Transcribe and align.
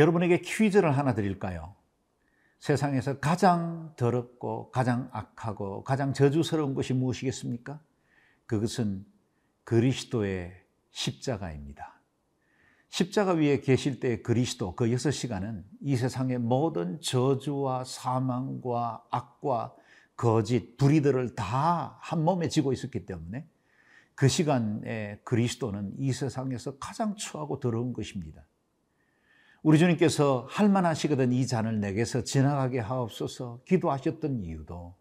여러분에게 0.00 0.40
퀴즈를 0.40 0.96
하나 0.96 1.14
드릴까요? 1.14 1.74
세상에서 2.58 3.18
가장 3.18 3.92
더럽고 3.96 4.70
가장 4.70 5.08
악하고 5.12 5.84
가장 5.84 6.12
저주스러운 6.12 6.74
것이 6.74 6.94
무엇이겠습니까? 6.94 7.80
그것은 8.46 9.04
그리스도의 9.64 10.52
십자가입니다. 10.90 12.00
십자가 12.88 13.32
위에 13.32 13.60
계실 13.60 14.00
때 14.00 14.20
그리스도 14.20 14.74
그 14.74 14.90
여섯 14.90 15.10
시간은 15.10 15.64
이 15.80 15.96
세상의 15.96 16.38
모든 16.38 17.00
저주와 17.00 17.84
사망과 17.84 19.04
악과 19.10 19.74
거짓, 20.16 20.76
불의들을 20.76 21.34
다 21.34 21.98
한 22.00 22.24
몸에 22.24 22.48
지고 22.48 22.72
있었기 22.72 23.06
때문에 23.06 23.46
그 24.14 24.28
시간에 24.28 25.20
그리스도는 25.24 25.94
이 25.98 26.12
세상에서 26.12 26.78
가장 26.78 27.14
추하고 27.16 27.60
더러운 27.60 27.92
것입니다. 27.92 28.44
우리 29.62 29.78
주님께서 29.78 30.46
할만하시거든 30.48 31.32
이 31.32 31.46
잔을 31.46 31.80
내게서 31.80 32.24
지나가게 32.24 32.78
하옵소서 32.78 33.60
기도하셨던 33.66 34.42
이유도 34.42 34.94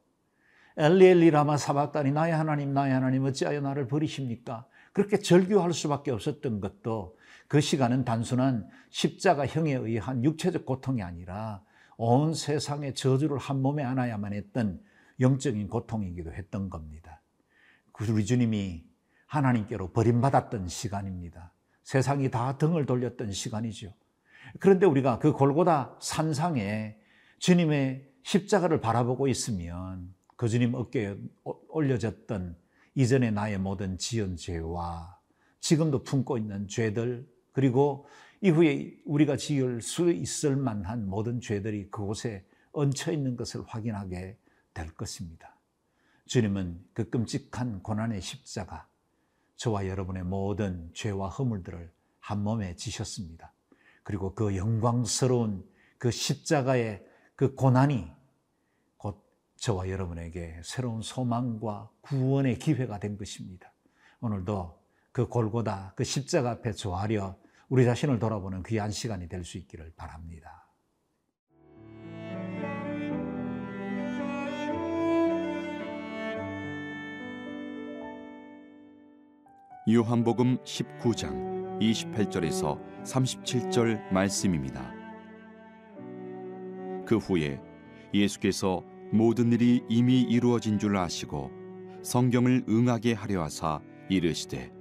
엘리엘리 0.75 1.31
라마 1.31 1.55
사박다니 1.55 2.11
나의 2.11 2.33
하나님 2.33 2.73
나의 2.73 2.93
하나님 2.93 3.23
어찌하여 3.23 3.61
나를 3.61 3.87
버리십니까? 3.87 4.65
그렇게 4.91 5.19
절규할 5.19 5.73
수밖에 5.73 6.11
없었던 6.11 6.59
것도 6.59 7.17
그 7.47 7.61
시간은 7.61 8.03
단순한 8.03 8.67
십자가형에 8.89 9.75
의한 9.75 10.23
육체적 10.25 10.65
고통이 10.65 11.03
아니라 11.03 11.63
온 11.95 12.33
세상의 12.33 12.95
저주를 12.95 13.37
한 13.37 13.61
몸에 13.61 13.83
안아야만 13.83 14.33
했던 14.33 14.81
영적인 15.21 15.69
고통이기도 15.69 16.33
했던 16.33 16.69
겁니다. 16.69 17.21
우리 18.09 18.25
주님이 18.25 18.85
하나님께로 19.25 19.91
버림받았던 19.91 20.67
시간입니다. 20.67 21.53
세상이 21.83 22.29
다 22.29 22.57
등을 22.57 22.85
돌렸던 22.85 23.31
시간이죠. 23.31 23.93
그런데 24.59 24.85
우리가 24.85 25.19
그 25.19 25.33
골고다 25.33 25.97
산상에 25.99 26.97
주님의 27.39 28.09
십자가를 28.23 28.81
바라보고 28.81 29.27
있으면 29.27 30.13
그 30.35 30.47
주님 30.47 30.73
어깨에 30.73 31.17
올려졌던 31.43 32.57
이전의 32.95 33.31
나의 33.33 33.59
모든 33.59 33.97
지은 33.97 34.37
죄와 34.37 35.19
지금도 35.59 36.03
품고 36.03 36.37
있는 36.37 36.67
죄들 36.67 37.27
그리고 37.51 38.07
이후에 38.41 38.97
우리가 39.05 39.35
지을 39.35 39.81
수 39.81 40.11
있을 40.11 40.55
만한 40.55 41.07
모든 41.07 41.41
죄들이 41.41 41.89
그곳에 41.91 42.45
얹혀 42.71 43.11
있는 43.11 43.35
것을 43.35 43.63
확인하게 43.65 44.37
될 44.73 44.93
것입니다. 44.93 45.55
주님은 46.25 46.79
그 46.93 47.09
끔찍한 47.09 47.81
고난의 47.81 48.21
십자가, 48.21 48.87
저와 49.57 49.87
여러분의 49.87 50.23
모든 50.23 50.89
죄와 50.93 51.27
허물들을 51.27 51.91
한 52.19 52.43
몸에 52.43 52.75
지셨습니다. 52.75 53.51
그리고 54.09 54.33
그 54.33 54.57
영광스러운 54.57 55.63
그 55.99 56.09
십자가의 56.09 57.05
그 57.35 57.53
고난이 57.53 58.11
곧 58.97 59.23
저와 59.57 59.87
여러분에게 59.87 60.61
새로운 60.63 61.03
소망과 61.03 61.91
구원의 62.01 62.57
기회가 62.57 62.97
된 62.97 63.19
것입니다. 63.19 63.71
오늘도 64.19 64.81
그 65.11 65.27
골고다 65.27 65.93
그 65.95 66.03
십자가 66.03 66.49
앞에 66.49 66.71
조아려 66.71 67.37
우리 67.69 67.85
자신을 67.85 68.17
돌아보는 68.17 68.63
귀한 68.63 68.89
시간이 68.89 69.29
될 69.29 69.43
수 69.43 69.59
있기를 69.59 69.93
바랍니다. 69.95 70.67
요한복음 79.87 80.57
19장 80.63 81.58
28절에서 81.79 82.79
37절 83.03 84.11
말씀입니다. 84.11 84.93
그 87.05 87.17
후에 87.17 87.59
예수께서 88.13 88.83
모든 89.11 89.51
일이 89.51 89.83
이미 89.89 90.21
이루어진 90.21 90.77
줄 90.77 90.95
아시고 90.97 91.51
성경을 92.03 92.65
응하게 92.69 93.13
하려 93.13 93.43
하사 93.43 93.81
이르시되 94.09 94.71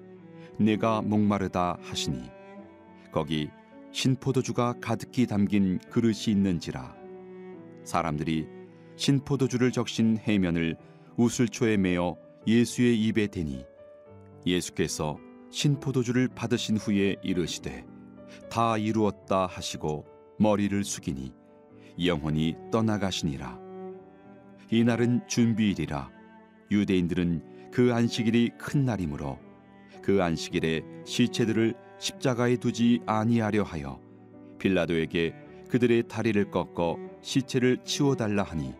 내가 0.58 1.00
목마르다 1.02 1.78
하시니 1.80 2.30
거기 3.12 3.48
신포도주가 3.92 4.74
가득히 4.80 5.26
담긴 5.26 5.78
그릇이 5.90 6.26
있는지라 6.28 6.94
사람들이 7.84 8.46
신포도주를 8.96 9.72
적신 9.72 10.18
해면을 10.18 10.76
우슬초에 11.16 11.76
매어 11.76 12.16
예수의 12.46 13.00
입에 13.04 13.28
대니 13.28 13.64
예수께서 14.44 15.18
신포도주를 15.50 16.28
받으신 16.28 16.76
후에 16.76 17.16
이르시되 17.22 17.84
다 18.50 18.76
이루었다 18.76 19.46
하시고 19.46 20.06
머리를 20.38 20.84
숙이니 20.84 21.32
영혼이 22.04 22.56
떠나가시니라. 22.70 23.58
이날은 24.70 25.26
준비일이라. 25.26 26.10
유대인들은 26.70 27.70
그 27.72 27.92
안식일이 27.92 28.50
큰 28.58 28.84
날이므로 28.84 29.38
그 30.02 30.22
안식일에 30.22 30.82
시체들을 31.04 31.74
십자가에 31.98 32.56
두지 32.56 33.00
아니하려 33.06 33.62
하여 33.62 34.00
빌라도에게 34.58 35.34
그들의 35.70 36.08
다리를 36.08 36.50
꺾어 36.50 36.96
시체를 37.22 37.78
치워 37.84 38.14
달라 38.14 38.42
하니 38.42 38.74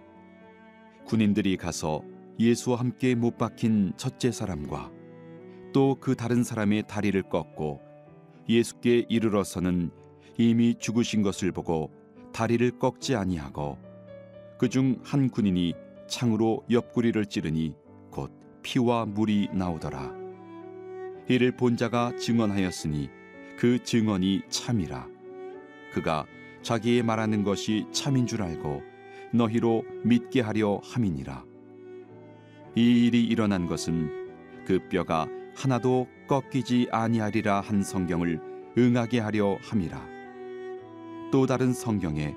군인들이 1.06 1.56
가서 1.56 2.02
예수와 2.38 2.78
함께 2.78 3.14
못 3.14 3.36
박힌 3.36 3.92
첫째 3.96 4.30
사람과 4.30 4.92
또 5.72 5.96
그 6.00 6.14
다른 6.14 6.42
사람의 6.44 6.84
다리를 6.88 7.20
꺾고 7.22 7.80
예수께 8.48 9.06
이르러서는 9.08 9.90
이미 10.38 10.74
죽으신 10.78 11.22
것을 11.22 11.52
보고 11.52 11.90
다리를 12.32 12.78
꺾지 12.78 13.14
아니하고 13.16 13.78
그 14.58 14.68
중 14.68 15.00
한 15.04 15.28
군인이 15.30 15.74
창으로 16.08 16.64
옆구리를 16.70 17.26
찌르니 17.26 17.74
곧 18.10 18.32
피와 18.62 19.06
물이 19.06 19.50
나오더라. 19.52 20.12
이를 21.28 21.52
본 21.52 21.76
자가 21.76 22.16
증언하였으니 22.16 23.10
그 23.58 23.82
증언이 23.82 24.42
참이라. 24.48 25.06
그가 25.92 26.24
자기의 26.62 27.02
말하는 27.02 27.44
것이 27.44 27.86
참인 27.92 28.26
줄 28.26 28.42
알고 28.42 28.82
너희로 29.32 29.84
믿게 30.04 30.40
하려 30.40 30.80
함이니라. 30.82 31.44
이 32.74 33.06
일이 33.06 33.24
일어난 33.24 33.66
것은 33.66 34.64
그 34.66 34.78
뼈가 34.88 35.26
하나도 35.58 36.06
꺾이지 36.28 36.86
아니하리라 36.92 37.60
한 37.60 37.82
성경을 37.82 38.40
응하게 38.78 39.18
하려 39.18 39.58
함이라. 39.60 40.00
또 41.32 41.46
다른 41.48 41.72
성경에 41.72 42.36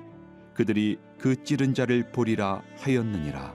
그들이 0.54 0.98
그 1.18 1.44
찌른 1.44 1.72
자를 1.72 2.10
보리라 2.10 2.64
하였느니라. 2.78 3.54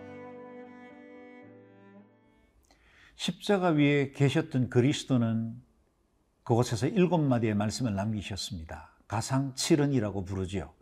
십자가 3.17 3.71
위에 3.71 4.13
계셨던 4.13 4.69
그리스도는 4.69 5.61
그곳에서 6.43 6.87
일곱 6.87 7.17
마디의 7.17 7.53
말씀을 7.55 7.93
남기셨습니다. 7.93 8.95
가상 9.05 9.53
칠은이라고 9.53 10.23
부르지요. 10.23 10.73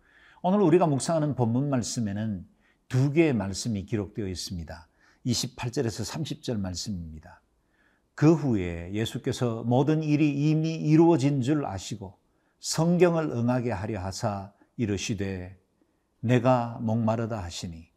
오늘 0.43 0.61
우리가 0.61 0.85
묵상하는 0.85 1.33
본문 1.33 1.71
말씀에는 1.71 2.45
두 2.87 3.11
개의 3.11 3.33
말씀이 3.33 3.83
기록되어 3.85 4.27
있습니다. 4.27 4.87
28절에서 5.25 6.07
30절 6.07 6.59
말씀입니다. 6.59 7.41
그 8.15 8.33
후에 8.33 8.93
예수께서 8.93 9.63
모든 9.63 10.01
일이 10.01 10.49
이미 10.49 10.75
이루어진 10.75 11.41
줄 11.41 11.65
아시고 11.65 12.17
성경을 12.59 13.29
응하게 13.29 13.71
하려 13.71 13.99
하사 13.99 14.53
이르시되 14.77 15.59
내가 16.21 16.79
목마르다 16.81 17.43
하시니 17.43 17.89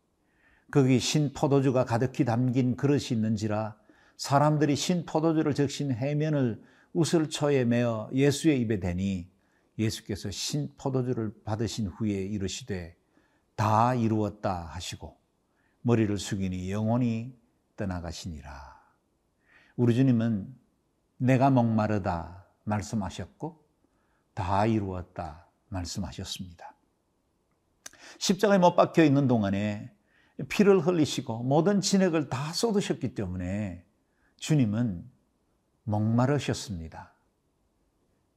거기 0.71 0.99
신 0.99 1.33
포도주가 1.33 1.85
가득히 1.85 2.25
담긴 2.25 2.77
그릇이 2.77 3.05
있는지라 3.13 3.77
사람들이 4.17 4.75
신 4.75 5.07
포도주를 5.07 5.55
적신 5.55 5.93
해면을 5.93 6.61
우슬초에 6.93 7.65
매어 7.65 8.11
예수의 8.13 8.61
입에 8.61 8.81
대니 8.81 9.31
예수께서 9.79 10.31
신 10.33 10.75
포도주를 10.77 11.33
받으신 11.45 11.87
후에 11.87 12.11
이르시되 12.11 12.97
다 13.55 13.95
이루었다 13.95 14.67
하시고 14.67 15.17
머리를 15.83 16.19
숙이니 16.19 16.71
영원히 16.71 17.33
떠나가시니라. 17.77 18.78
우리 19.79 19.95
주님은 19.95 20.53
내가 21.19 21.51
목마르다 21.51 22.45
말씀하셨고 22.65 23.65
다 24.35 24.67
이루었다 24.67 25.47
말씀하셨습니다. 25.69 26.75
십자가에 28.19 28.59
못 28.59 28.75
박혀 28.75 29.05
있는 29.05 29.29
동안에 29.29 29.95
피를 30.49 30.81
흘리시고 30.81 31.45
모든 31.45 31.81
진액을 31.81 32.29
다 32.29 32.53
쏟으셨기 32.53 33.15
때문에 33.15 33.85
주님은 34.39 35.09
목마르셨습니다. 35.85 37.13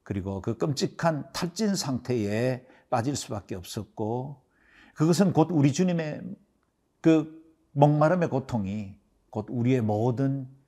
그리고 0.03 0.43
그 0.43 0.59
끔찍한 0.59 1.31
탈진 1.33 1.73
상태에 1.73 2.67
빠질 2.91 3.15
수밖에 3.15 3.55
없었고 3.55 4.43
그것은 4.93 5.33
곧 5.33 5.47
우리 5.49 5.73
주님의 5.73 6.21
그 7.01 7.43
목마름의 7.71 8.29
고통이 8.29 8.95
곧 9.31 9.47
우리의 9.49 9.81
모든 9.81 10.60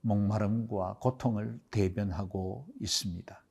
목마름과 0.00 0.98
고통을 1.00 1.60
대변하고 1.70 2.66
있습니다. 2.80 3.42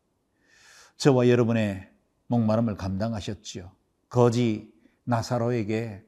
저와 0.98 1.30
여러분의 1.30 1.90
목마름을 2.28 2.75
감당하셨지요. 2.75 3.72
거지 4.10 4.72
나사로에게 5.04 6.04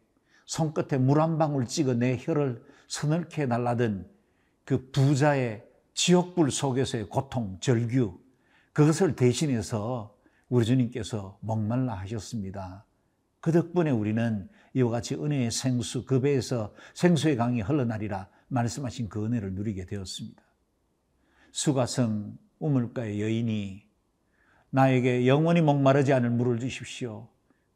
손끝에 0.46 0.98
물 0.98 1.20
한 1.20 1.38
방울 1.38 1.66
찍어 1.66 1.94
내 1.94 2.18
혀를 2.20 2.64
서늘케 2.88 3.46
날라던 3.46 4.10
그 4.66 4.92
부자의 4.92 5.64
지옥불 5.94 6.52
속에서의 6.52 7.10
고통, 7.10 7.58
절규, 7.60 8.20
그것을 8.74 9.16
대신해서 9.16 10.16
우리 10.50 10.66
주님께서 10.66 11.38
목말라 11.42 11.94
하셨습니다. 11.96 12.86
그 13.40 13.52
덕분에 13.52 13.92
우리는 13.92 14.50
이와 14.74 14.92
같이 14.92 15.16
은혜의 15.16 15.52
생수, 15.52 16.06
그 16.06 16.22
배에서 16.22 16.74
생수의 16.94 17.38
강이 17.38 17.62
흘러나리라 17.62 18.30
말씀하신 18.52 19.10
그 19.10 19.26
은혜를 19.26 19.54
누리게 19.54 19.86
되었습니다. 19.86 20.42
수가성 21.52 22.38
우물가의 22.60 23.22
여인이 23.22 23.90
나에게 24.70 25.28
영원히 25.28 25.62
목마르지 25.62 26.14
않을 26.14 26.30
물을 26.30 26.60
주십시오. 26.60 27.28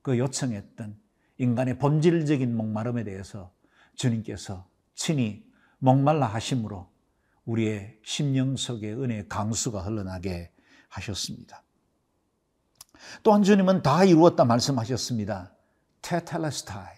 그 0.01 0.17
요청했던 0.17 0.97
인간의 1.37 1.79
본질적인 1.79 2.55
목마름에 2.55 3.03
대해서 3.03 3.51
주님께서 3.95 4.69
친히 4.93 5.45
목말라 5.79 6.27
하심으로 6.27 6.89
우리의 7.45 7.99
심령 8.03 8.55
속에 8.55 8.93
은혜의 8.93 9.27
강수가 9.27 9.81
흘러나게 9.81 10.51
하셨습니다. 10.89 11.63
또한 13.23 13.43
주님은 13.43 13.81
다 13.81 14.03
이루었다 14.03 14.45
말씀하셨습니다. 14.45 15.53
테텔레스타이. 16.01 16.95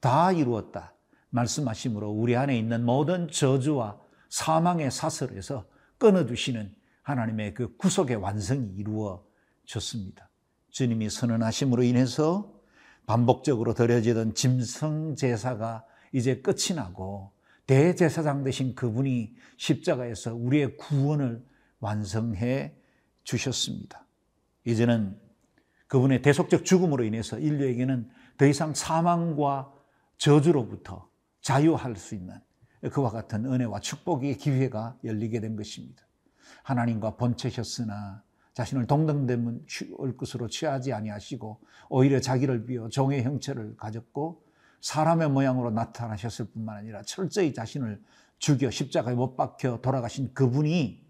다 0.00 0.32
이루었다. 0.32 0.93
말씀하심으로 1.34 2.10
우리 2.10 2.36
안에 2.36 2.56
있는 2.56 2.84
모든 2.84 3.28
저주와 3.28 3.98
사망의 4.28 4.90
사슬에서 4.90 5.66
끊어주시는 5.98 6.72
하나님의 7.02 7.54
그 7.54 7.76
구속의 7.76 8.16
완성이 8.16 8.68
이루어졌습니다. 8.76 10.30
주님이 10.70 11.10
선언하심으로 11.10 11.82
인해서 11.82 12.52
반복적으로 13.06 13.74
드려지던 13.74 14.34
짐승 14.34 15.16
제사가 15.16 15.84
이제 16.12 16.40
끝이 16.40 16.74
나고 16.76 17.32
대제사장 17.66 18.44
되신 18.44 18.74
그분이 18.74 19.34
십자가에서 19.56 20.34
우리의 20.34 20.76
구원을 20.76 21.44
완성해 21.80 22.74
주셨습니다. 23.24 24.06
이제는 24.64 25.18
그분의 25.88 26.22
대속적 26.22 26.64
죽음으로 26.64 27.04
인해서 27.04 27.38
인류에게는 27.38 28.08
더 28.38 28.46
이상 28.46 28.74
사망과 28.74 29.72
저주로부터 30.18 31.08
자유할 31.44 31.94
수 31.96 32.14
있는 32.14 32.40
그와 32.90 33.10
같은 33.10 33.44
은혜와 33.44 33.80
축복의 33.80 34.38
기회가 34.38 34.98
열리게 35.04 35.40
된 35.40 35.56
것입니다. 35.56 36.02
하나님과 36.62 37.16
번체셨으나 37.16 38.24
자신을 38.54 38.86
동등됨을 38.86 39.66
것으로 40.16 40.48
취하지 40.48 40.92
아니하시고 40.92 41.60
오히려 41.90 42.20
자기를 42.20 42.64
비워 42.64 42.88
종의 42.88 43.22
형체를 43.24 43.76
가졌고 43.76 44.42
사람의 44.80 45.30
모양으로 45.30 45.70
나타나셨을 45.70 46.46
뿐만 46.46 46.78
아니라 46.78 47.02
철저히 47.02 47.52
자신을 47.52 48.02
죽여 48.38 48.70
십자가에 48.70 49.14
못 49.14 49.36
박혀 49.36 49.80
돌아가신 49.82 50.32
그분이 50.32 51.06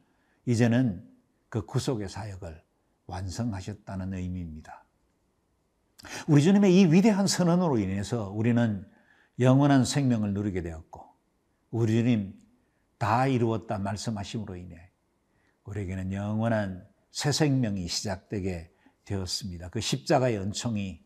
이제는 0.46 1.08
그 1.48 1.64
구속의 1.64 2.08
사역을 2.08 2.60
완성하셨다는 3.06 4.14
의미입니다. 4.14 4.84
우리 6.26 6.42
주님의 6.42 6.80
이 6.80 6.86
위대한 6.86 7.26
선언으로 7.26 7.78
인해서 7.78 8.30
우리는 8.30 8.84
영원한 9.38 9.84
생명을 9.84 10.34
누리게 10.34 10.62
되었고 10.62 11.04
우리 11.70 11.92
주님 11.92 12.40
다 12.98 13.26
이루었다 13.26 13.78
말씀하심으로 13.78 14.56
인해 14.56 14.90
우리에게는 15.64 16.12
영원한 16.12 16.86
새 17.10 17.32
생명이 17.32 17.88
시작되게 17.88 18.70
되었습니다. 19.04 19.68
그 19.70 19.80
십자가의 19.80 20.38
은총이 20.38 21.04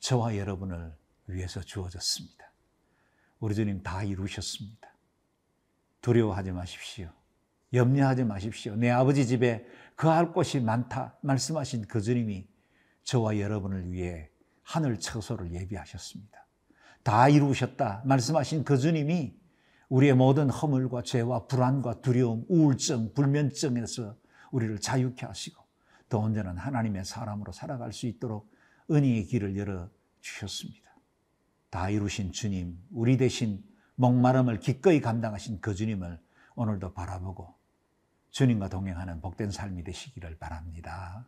저와 0.00 0.36
여러분을 0.36 0.96
위해서 1.26 1.60
주어졌습니다. 1.60 2.52
우리 3.40 3.54
주님 3.54 3.82
다 3.82 4.02
이루셨습니다. 4.02 4.88
두려워하지 6.00 6.52
마십시오. 6.52 7.12
염려하지 7.72 8.24
마십시오. 8.24 8.76
내 8.76 8.90
아버지 8.90 9.26
집에 9.26 9.66
그 9.94 10.08
할 10.08 10.32
곳이 10.32 10.60
많다 10.60 11.18
말씀하신 11.22 11.86
그 11.86 12.00
주님이 12.00 12.48
저와 13.02 13.40
여러분을 13.40 13.90
위해 13.90 14.30
하늘 14.62 14.98
처소를 15.00 15.52
예비하셨습니다. 15.52 16.46
다 17.08 17.30
이루셨다 17.30 18.02
말씀하신 18.04 18.64
그 18.64 18.76
주님이 18.76 19.34
우리의 19.88 20.12
모든 20.12 20.50
허물과 20.50 21.00
죄와 21.04 21.46
불안과 21.46 22.02
두려움, 22.02 22.44
우울증, 22.50 23.14
불면증에서 23.14 24.14
우리를 24.50 24.78
자유케 24.78 25.24
하시고 25.24 25.64
더 26.10 26.18
온전한 26.18 26.58
하나님의 26.58 27.06
사람으로 27.06 27.52
살아갈 27.52 27.94
수 27.94 28.06
있도록 28.06 28.52
은혜의 28.90 29.24
길을 29.24 29.56
열어 29.56 29.88
주셨습니다. 30.20 30.86
다 31.70 31.88
이루신 31.88 32.32
주님, 32.32 32.78
우리 32.90 33.16
대신 33.16 33.64
목마름을 33.94 34.60
기꺼이 34.60 35.00
감당하신 35.00 35.62
그 35.62 35.74
주님을 35.74 36.20
오늘도 36.56 36.92
바라보고 36.92 37.54
주님과 38.32 38.68
동행하는 38.68 39.22
복된 39.22 39.50
삶이 39.50 39.82
되시기를 39.82 40.36
바랍니다. 40.36 41.26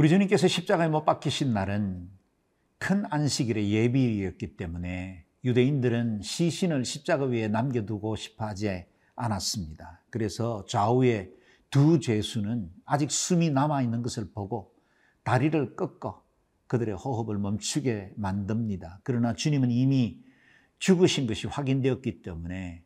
우리 0.00 0.08
주님께서 0.08 0.48
십자가에 0.48 0.88
못 0.88 1.04
박히신 1.04 1.52
날은 1.52 2.08
큰 2.78 3.04
안식일의 3.10 3.70
예비일이었기 3.70 4.56
때문에 4.56 5.26
유대인들은 5.44 6.22
시신을 6.22 6.86
십자가 6.86 7.26
위에 7.26 7.48
남겨두고 7.48 8.16
싶어 8.16 8.46
하지 8.46 8.86
않았습니다. 9.14 10.00
그래서 10.08 10.64
좌우에 10.64 11.30
두 11.68 12.00
죄수는 12.00 12.70
아직 12.86 13.10
숨이 13.10 13.50
남아있는 13.50 14.00
것을 14.00 14.30
보고 14.32 14.74
다리를 15.22 15.76
꺾어 15.76 16.24
그들의 16.66 16.94
호흡을 16.94 17.36
멈추게 17.36 18.14
만듭니다. 18.16 19.00
그러나 19.04 19.34
주님은 19.34 19.70
이미 19.70 20.24
죽으신 20.78 21.26
것이 21.26 21.46
확인되었기 21.46 22.22
때문에 22.22 22.84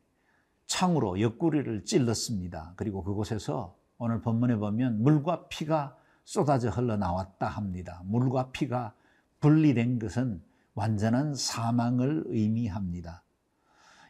창으로 0.66 1.20
옆구리를 1.20 1.84
찔렀습니다. 1.84 2.74
그리고 2.74 3.04
그곳에서 3.04 3.78
오늘 3.98 4.20
본문에 4.20 4.56
보면 4.56 5.00
물과 5.04 5.46
피가 5.46 5.96
쏟아져 6.24 6.70
흘러나왔다 6.70 7.46
합니다. 7.46 8.02
물과 8.04 8.50
피가 8.52 8.94
분리된 9.40 9.98
것은 9.98 10.42
완전한 10.74 11.34
사망을 11.34 12.24
의미합니다. 12.26 13.22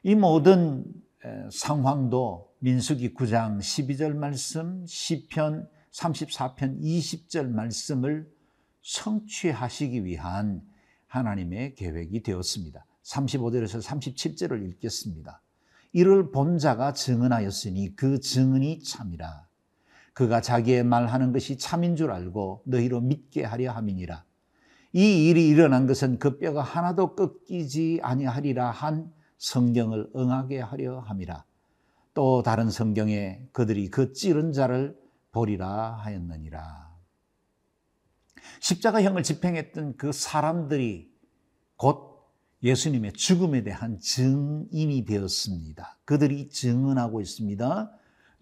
이 0.03 0.15
모든 0.15 0.85
상황도 1.51 2.55
민수기 2.61 3.15
9장 3.15 3.59
12절 3.59 4.15
말씀, 4.15 4.85
시편 4.87 5.69
34편 5.91 6.81
20절 6.81 7.49
말씀을 7.49 8.31
성취하시기 8.83 10.05
위한 10.05 10.63
하나님의 11.07 11.75
계획이 11.75 12.23
되었습니다. 12.23 12.85
35절에서 13.03 13.83
37절을 13.83 14.67
읽겠습니다. 14.71 15.41
이를 15.93 16.33
본 16.33 16.59
자가 16.59 16.93
증언하였으니 16.93 17.95
그 17.97 18.19
증언이 18.19 18.83
참이라. 18.83 19.47
그가 20.15 20.41
자기의 20.41 20.85
말하는 20.85 21.33
것이 21.33 21.59
참인 21.59 21.97
줄 21.97 22.11
알고 22.11 22.63
너희로 22.67 23.01
믿게 23.01 23.45
하려 23.45 23.73
함이니라. 23.73 24.25
이 24.93 25.29
일이 25.29 25.49
일어난 25.49 25.87
것은 25.87 26.21
그 26.21 26.39
뼈가 26.39 26.63
하나도 26.63 27.17
꺾이지 27.17 27.99
아니하리라 28.03 28.71
한 28.71 29.13
성경을 29.39 30.11
응하게 30.15 30.61
하려 30.61 31.01
함이라. 31.01 31.45
또 32.15 32.43
다른 32.45 32.71
성경에 32.71 33.43
그들이 33.53 33.91
그 33.91 34.13
찌른 34.13 34.53
자를 34.53 34.97
보리라 35.33 35.97
하였느니라. 35.97 36.95
십자가형을 38.61 39.25
집행했던 39.25 39.97
그 39.97 40.13
사람들이 40.13 41.13
곧 41.77 42.15
예수님의 42.63 43.15
죽음에 43.15 43.65
대한 43.65 43.99
증인이 43.99 45.05
되었습니다. 45.05 45.99
그들이 46.05 46.49
증언하고 46.51 47.21
있습니다. 47.21 47.93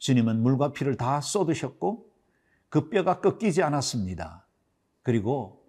주님은 0.02 0.42
물과 0.42 0.72
피를 0.72 0.96
다 0.96 1.20
쏟으셨고 1.20 2.10
그 2.68 2.90
뼈가 2.90 3.20
꺾이지 3.20 3.62
않았습니다. 3.62 4.48
그리고 5.02 5.64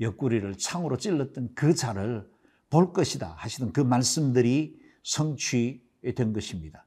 옆구리를 0.00 0.56
창으로 0.56 0.96
찔렀던 0.96 1.50
그 1.56 1.74
자를 1.74 2.30
볼 2.70 2.92
것이다 2.92 3.34
하시던 3.36 3.72
그 3.72 3.80
말씀들이 3.80 4.78
성취된 5.02 6.32
것입니다. 6.32 6.86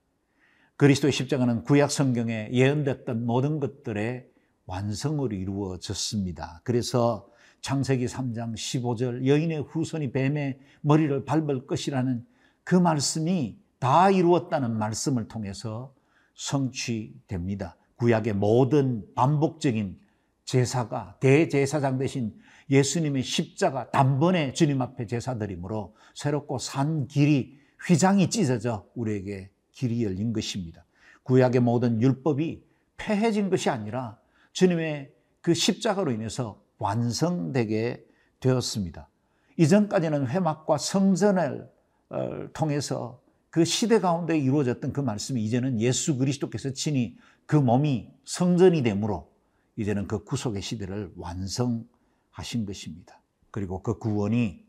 그리스도의 0.77 1.11
십자가는 1.11 1.63
구약 1.63 1.91
성경에 1.91 2.49
예언됐던 2.53 3.25
모든 3.25 3.59
것들의 3.59 4.29
완성으로 4.65 5.35
이루어졌습니다. 5.35 6.61
그래서 6.63 7.27
창세기 7.59 8.05
3장 8.05 8.53
15절 8.53 9.27
여인의 9.27 9.63
후손이 9.63 10.13
뱀의 10.13 10.59
머리를 10.79 11.25
밟을 11.25 11.67
것이라는 11.67 12.25
그 12.63 12.75
말씀이 12.75 13.59
다 13.79 14.09
이루었다는 14.09 14.77
말씀을 14.77 15.27
통해서 15.27 15.94
성취됩니다. 16.35 17.77
구약의 17.95 18.33
모든 18.33 19.05
반복적인 19.15 19.97
제사가 20.43 21.17
대제사장 21.19 21.97
대신 21.97 22.37
예수님의 22.69 23.23
십자가 23.23 23.89
단번에 23.91 24.53
주님 24.53 24.81
앞에 24.81 25.07
제사드림으로 25.07 25.95
새롭고 26.13 26.59
산 26.59 27.07
길이 27.07 27.57
휘장이 27.87 28.29
찢어져 28.29 28.87
우리에게 28.95 29.49
길이 29.71 30.03
열린 30.03 30.33
것입니다. 30.33 30.85
구약의 31.23 31.61
모든 31.61 32.01
율법이 32.01 32.63
폐해진 32.97 33.49
것이 33.49 33.69
아니라 33.69 34.17
주님의 34.53 35.11
그 35.41 35.53
십자가로 35.53 36.11
인해서 36.11 36.61
완성되게 36.77 38.05
되었습니다. 38.39 39.09
이전까지는 39.57 40.27
회막과 40.27 40.77
성전을 40.77 41.69
어, 42.09 42.47
통해서 42.53 43.21
그 43.55 43.63
시대 43.63 44.01
가운데 44.01 44.37
이루어졌던 44.37 44.91
그 44.91 44.99
말씀이 44.99 45.41
이제는 45.41 45.79
예수 45.79 46.17
그리스도께서 46.17 46.73
친히 46.73 47.15
그 47.45 47.55
몸이 47.55 48.11
성전이 48.25 48.83
되므로 48.83 49.31
이제는 49.77 50.09
그 50.09 50.25
구속의 50.25 50.61
시대를 50.61 51.13
완성하신 51.15 52.65
것입니다. 52.65 53.21
그리고 53.51 53.81
그 53.81 53.97
구원이 53.97 54.65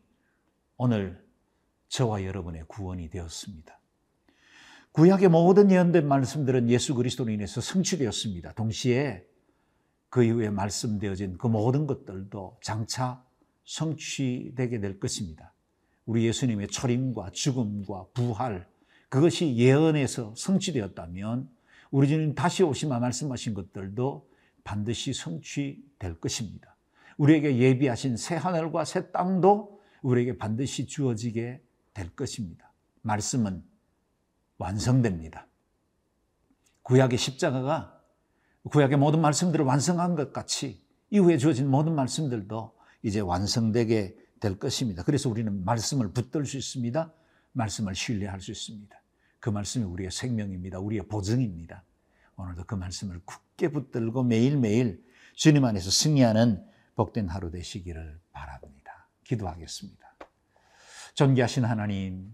오늘 0.77 1.21
저와 1.89 2.23
여러분의 2.23 2.63
구원이 2.69 3.09
되었습니다. 3.09 3.77
구약의 4.93 5.27
모든 5.27 5.69
예언된 5.69 6.07
말씀들은 6.07 6.69
예수 6.69 6.95
그리스도로 6.95 7.29
인해서 7.29 7.59
성취되었습니다. 7.59 8.53
동시에 8.53 9.27
그 10.07 10.23
이후에 10.23 10.49
말씀되어진 10.49 11.37
그 11.37 11.47
모든 11.47 11.87
것들도 11.87 12.59
장차 12.63 13.21
성취되게 13.65 14.79
될 14.79 14.97
것입니다. 14.97 15.53
우리 16.05 16.25
예수님의 16.25 16.69
초림과 16.69 17.31
죽음과 17.31 18.05
부활, 18.13 18.65
그것이 19.09 19.55
예언에서 19.55 20.33
성취되었다면 20.35 21.49
우리 21.91 22.07
주님 22.07 22.35
다시 22.35 22.63
오시마 22.63 22.99
말씀하신 22.99 23.53
것들도 23.53 24.29
반드시 24.63 25.13
성취될 25.13 26.19
것입니다. 26.19 26.75
우리에게 27.17 27.57
예비하신 27.57 28.17
새 28.17 28.35
하늘과 28.35 28.85
새 28.85 29.11
땅도 29.11 29.81
우리에게 30.01 30.37
반드시 30.37 30.85
주어지게 30.85 31.61
될 31.93 32.15
것입니다. 32.15 32.71
말씀은 33.01 33.63
완성됩니다. 34.57 35.47
구약의 36.83 37.17
십자가가 37.17 38.01
구약의 38.69 38.97
모든 38.97 39.21
말씀들을 39.21 39.63
완성한 39.65 40.15
것 40.15 40.33
같이 40.33 40.85
이후에 41.09 41.37
주어진 41.37 41.69
모든 41.69 41.95
말씀들도 41.95 42.75
이제 43.03 43.19
완성되게 43.19 44.15
될 44.39 44.59
것입니다. 44.59 45.03
그래서 45.03 45.29
우리는 45.29 45.63
말씀을 45.63 46.11
붙들 46.11 46.45
수 46.45 46.57
있습니다. 46.57 47.11
말씀을 47.57 47.95
신뢰할 47.95 48.39
수 48.39 48.51
있습니다. 48.51 48.95
그 49.39 49.49
말씀이 49.49 49.83
우리의 49.83 50.11
생명입니다. 50.11 50.79
우리의 50.79 51.07
보증입니다. 51.07 51.83
오늘도 52.37 52.65
그 52.65 52.75
말씀을 52.75 53.19
굳게 53.25 53.69
붙들고 53.69 54.23
매일매일 54.23 55.03
주님 55.35 55.65
안에서 55.65 55.89
승리하는 55.89 56.65
복된 56.95 57.29
하루 57.29 57.51
되시기를 57.51 58.19
바랍니다. 58.31 59.07
기도하겠습니다. 59.23 60.07
존귀하신 61.15 61.65
하나님, 61.65 62.31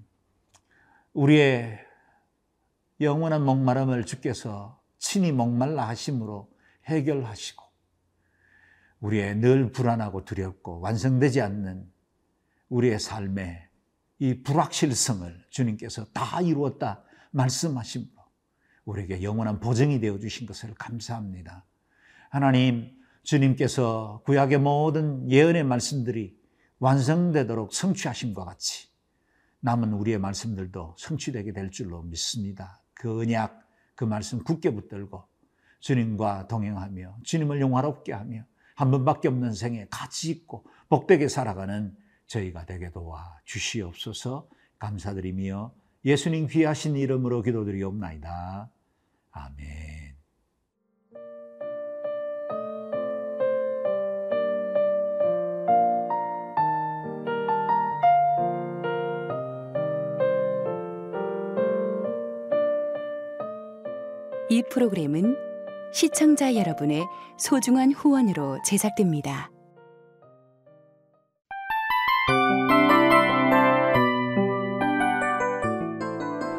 우리의 1.14 1.80
영원한 3.02 3.44
목마름을 3.44 4.06
주께서 4.06 4.82
친히 4.98 5.32
목말라 5.32 5.88
하심으로 5.90 6.50
해결하시고 6.86 7.64
우리의 9.00 9.36
늘 9.36 9.72
불안하고 9.72 10.26
두렵고 10.26 10.80
완성되지 10.80 11.42
않는 11.42 11.92
우리의 12.70 13.00
삶의 13.00 13.68
이 14.20 14.42
불확실성을 14.44 15.46
주님께서 15.50 16.06
다 16.14 16.42
이루었다 16.42 17.04
말씀하심으로 17.32 18.12
우리에게 18.86 19.24
영원한 19.24 19.60
보증이 19.60 20.00
되어 20.00 20.20
주신 20.20 20.46
것을 20.46 20.74
감사합니다. 20.76 21.66
하나님, 22.30 22.92
주님께서 23.24 24.22
구약의 24.26 24.60
모든 24.60 25.30
예언의 25.30 25.64
말씀들이 25.64 26.38
완성되도록 26.80 27.74
성취하심과 27.74 28.44
같이 28.44 28.90
남은 29.62 29.94
우리의 29.94 30.20
말씀들도 30.20 30.96
성취되게 30.98 31.54
될 31.54 31.72
줄로 31.72 32.02
믿습니다. 32.04 32.82
그 32.94 33.22
언약, 33.22 33.66
그 33.96 34.04
말씀 34.04 34.44
굳게 34.44 34.72
붙들고 34.72 35.24
주님과 35.80 36.48
동행하며 36.48 37.20
주님을 37.24 37.62
영화롭게 37.62 38.12
하며 38.12 38.44
한 38.76 38.92
번밖에 38.92 39.30
없는 39.30 39.54
생에 39.54 39.88
가치 39.90 40.32
있고 40.32 40.66
복되게 40.90 41.28
살아가는 41.30 41.96
저희가 42.28 42.66
되게 42.66 42.90
도와 42.92 43.40
주시옵소서 43.46 44.48
감사드리며 44.80 45.74
예수님 46.06 46.48
귀하신 46.48 46.96
이름으로 46.98 47.42
기도드리옵나이다. 47.42 48.70
아멘. 49.32 50.18
이 64.50 64.62
프로그램은 64.70 65.36
시청자 65.94 66.56
여러분의 66.56 67.06
소중한 67.38 67.92
후원으로 67.92 68.60
제작됩니다. 68.66 69.53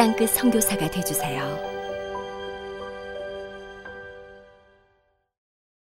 땅끝 0.00 0.30
성교사가 0.30 0.90
되주세요 0.90 1.69